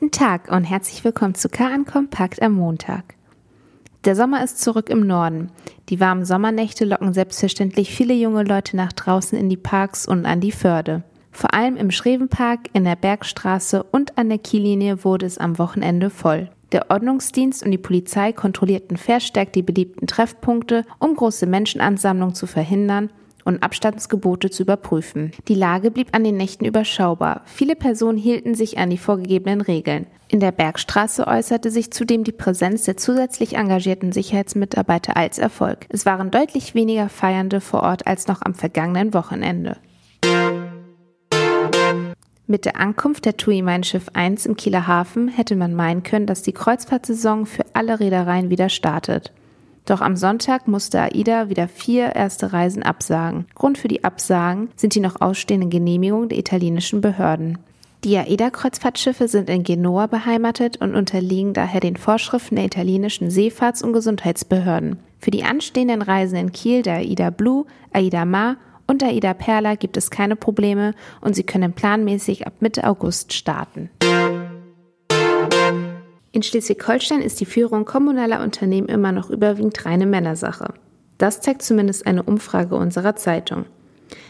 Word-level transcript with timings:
Guten 0.00 0.12
Tag 0.12 0.50
und 0.50 0.64
herzlich 0.64 1.04
willkommen 1.04 1.34
zu 1.34 1.50
KN 1.50 1.84
Kompakt 1.84 2.40
am 2.40 2.54
Montag. 2.54 3.16
Der 4.06 4.16
Sommer 4.16 4.42
ist 4.42 4.58
zurück 4.58 4.88
im 4.88 5.06
Norden. 5.06 5.52
Die 5.90 6.00
warmen 6.00 6.24
Sommernächte 6.24 6.86
locken 6.86 7.12
selbstverständlich 7.12 7.94
viele 7.94 8.14
junge 8.14 8.44
Leute 8.44 8.78
nach 8.78 8.94
draußen 8.94 9.36
in 9.36 9.50
die 9.50 9.58
Parks 9.58 10.08
und 10.08 10.24
an 10.24 10.40
die 10.40 10.52
Förde. 10.52 11.02
Vor 11.32 11.52
allem 11.52 11.76
im 11.76 11.90
Schrevenpark, 11.90 12.70
in 12.72 12.84
der 12.84 12.96
Bergstraße 12.96 13.82
und 13.82 14.16
an 14.16 14.30
der 14.30 14.38
Kiellinie 14.38 15.04
wurde 15.04 15.26
es 15.26 15.36
am 15.36 15.58
Wochenende 15.58 16.08
voll. 16.08 16.48
Der 16.72 16.90
Ordnungsdienst 16.90 17.62
und 17.62 17.70
die 17.70 17.76
Polizei 17.76 18.32
kontrollierten 18.32 18.96
verstärkt 18.96 19.54
die 19.54 19.62
beliebten 19.62 20.06
Treffpunkte, 20.06 20.86
um 20.98 21.14
große 21.14 21.44
Menschenansammlungen 21.44 22.34
zu 22.34 22.46
verhindern 22.46 23.10
und 23.50 23.62
Abstandsgebote 23.62 24.48
zu 24.48 24.62
überprüfen. 24.62 25.32
Die 25.48 25.54
Lage 25.54 25.90
blieb 25.90 26.08
an 26.12 26.24
den 26.24 26.36
Nächten 26.36 26.64
überschaubar. 26.64 27.42
Viele 27.46 27.74
Personen 27.76 28.16
hielten 28.16 28.54
sich 28.54 28.78
an 28.78 28.90
die 28.90 28.98
vorgegebenen 28.98 29.60
Regeln. 29.60 30.06
In 30.28 30.38
der 30.38 30.52
Bergstraße 30.52 31.26
äußerte 31.26 31.72
sich 31.72 31.92
zudem 31.92 32.22
die 32.22 32.32
Präsenz 32.32 32.84
der 32.84 32.96
zusätzlich 32.96 33.56
engagierten 33.56 34.12
Sicherheitsmitarbeiter 34.12 35.16
als 35.16 35.38
Erfolg. 35.38 35.86
Es 35.88 36.06
waren 36.06 36.30
deutlich 36.30 36.76
weniger 36.76 37.08
Feiernde 37.08 37.60
vor 37.60 37.82
Ort 37.82 38.06
als 38.06 38.28
noch 38.28 38.40
am 38.42 38.54
vergangenen 38.54 39.12
Wochenende. 39.12 39.76
Mit 42.46 42.64
der 42.64 42.78
Ankunft 42.78 43.24
der 43.24 43.36
TUI 43.36 43.62
Mein 43.62 43.82
Schiff 43.82 44.06
1 44.12 44.46
im 44.46 44.56
Kieler 44.56 44.86
Hafen 44.86 45.28
hätte 45.28 45.56
man 45.56 45.74
meinen 45.74 46.04
können, 46.04 46.26
dass 46.26 46.42
die 46.42 46.52
Kreuzfahrtsaison 46.52 47.46
für 47.46 47.64
alle 47.74 47.98
Reedereien 47.98 48.50
wieder 48.50 48.68
startet. 48.68 49.32
Doch 49.90 50.02
am 50.02 50.14
Sonntag 50.14 50.68
musste 50.68 51.00
AIDA 51.00 51.48
wieder 51.48 51.66
vier 51.66 52.14
erste 52.14 52.52
Reisen 52.52 52.84
absagen. 52.84 53.46
Grund 53.56 53.76
für 53.76 53.88
die 53.88 54.04
Absagen 54.04 54.68
sind 54.76 54.94
die 54.94 55.00
noch 55.00 55.20
ausstehenden 55.20 55.68
Genehmigungen 55.68 56.28
der 56.28 56.38
italienischen 56.38 57.00
Behörden. 57.00 57.58
Die 58.04 58.16
AIDA-Kreuzfahrtschiffe 58.16 59.26
sind 59.26 59.50
in 59.50 59.64
Genua 59.64 60.06
beheimatet 60.06 60.76
und 60.76 60.94
unterliegen 60.94 61.54
daher 61.54 61.80
den 61.80 61.96
Vorschriften 61.96 62.54
der 62.54 62.66
italienischen 62.66 63.30
Seefahrts- 63.30 63.82
und 63.82 63.92
Gesundheitsbehörden. 63.92 65.00
Für 65.18 65.32
die 65.32 65.42
anstehenden 65.42 66.02
Reisen 66.02 66.36
in 66.36 66.52
Kiel 66.52 66.82
der 66.82 66.98
AIDA 66.98 67.30
Blue, 67.30 67.66
AIDA 67.92 68.24
Mar 68.24 68.58
und 68.86 69.02
AIDA 69.02 69.34
Perla 69.34 69.74
gibt 69.74 69.96
es 69.96 70.12
keine 70.12 70.36
Probleme 70.36 70.94
und 71.20 71.34
sie 71.34 71.42
können 71.42 71.72
planmäßig 71.72 72.46
ab 72.46 72.52
Mitte 72.60 72.84
August 72.84 73.32
starten. 73.32 73.90
In 76.40 76.44
Schleswig-Holstein 76.44 77.20
ist 77.20 77.38
die 77.40 77.44
Führung 77.44 77.84
kommunaler 77.84 78.42
Unternehmen 78.42 78.88
immer 78.88 79.12
noch 79.12 79.28
überwiegend 79.28 79.84
reine 79.84 80.06
Männersache. 80.06 80.72
Das 81.18 81.42
zeigt 81.42 81.60
zumindest 81.60 82.06
eine 82.06 82.22
Umfrage 82.22 82.76
unserer 82.76 83.14
Zeitung. 83.14 83.66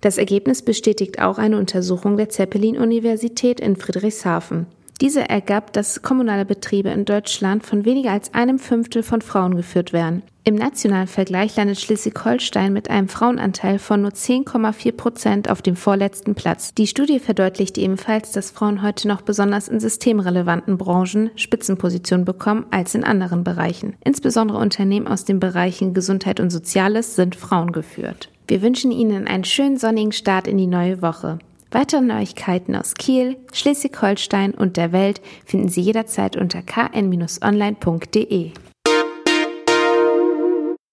Das 0.00 0.18
Ergebnis 0.18 0.62
bestätigt 0.62 1.22
auch 1.22 1.38
eine 1.38 1.56
Untersuchung 1.58 2.16
der 2.16 2.28
Zeppelin-Universität 2.28 3.60
in 3.60 3.76
Friedrichshafen. 3.76 4.66
Diese 5.00 5.28
ergab, 5.28 5.72
dass 5.72 6.02
kommunale 6.02 6.44
Betriebe 6.44 6.90
in 6.90 7.04
Deutschland 7.04 7.64
von 7.64 7.84
weniger 7.84 8.12
als 8.12 8.34
einem 8.34 8.58
Fünftel 8.58 9.02
von 9.02 9.20
Frauen 9.20 9.56
geführt 9.56 9.92
werden. 9.92 10.22
Im 10.44 10.56
nationalen 10.56 11.06
Vergleich 11.06 11.54
landet 11.56 11.80
Schleswig-Holstein 11.80 12.72
mit 12.72 12.90
einem 12.90 13.08
Frauenanteil 13.08 13.78
von 13.78 14.02
nur 14.02 14.10
10,4 14.10 14.92
Prozent 14.92 15.48
auf 15.48 15.62
dem 15.62 15.76
vorletzten 15.76 16.34
Platz. 16.34 16.74
Die 16.74 16.88
Studie 16.88 17.20
verdeutlicht 17.20 17.78
ebenfalls, 17.78 18.32
dass 18.32 18.50
Frauen 18.50 18.82
heute 18.82 19.06
noch 19.06 19.22
besonders 19.22 19.68
in 19.68 19.78
systemrelevanten 19.78 20.78
Branchen 20.78 21.30
Spitzenpositionen 21.36 22.24
bekommen 22.24 22.66
als 22.72 22.96
in 22.96 23.04
anderen 23.04 23.44
Bereichen. 23.44 23.94
Insbesondere 24.04 24.58
Unternehmen 24.58 25.06
aus 25.06 25.24
den 25.24 25.38
Bereichen 25.38 25.94
Gesundheit 25.94 26.40
und 26.40 26.50
Soziales 26.50 27.14
sind 27.14 27.36
Frauen 27.36 27.70
geführt. 27.70 28.28
Wir 28.48 28.62
wünschen 28.62 28.90
Ihnen 28.90 29.28
einen 29.28 29.44
schönen 29.44 29.76
sonnigen 29.76 30.12
Start 30.12 30.48
in 30.48 30.58
die 30.58 30.66
neue 30.66 31.02
Woche. 31.02 31.38
Weitere 31.72 32.02
Neuigkeiten 32.02 32.76
aus 32.76 32.92
Kiel, 32.94 33.38
Schleswig-Holstein 33.52 34.52
und 34.52 34.76
der 34.76 34.92
Welt 34.92 35.22
finden 35.46 35.70
Sie 35.70 35.80
jederzeit 35.80 36.36
unter 36.36 36.60
kn-online.de. 36.60 38.50